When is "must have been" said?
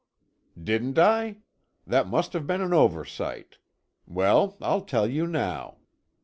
2.07-2.59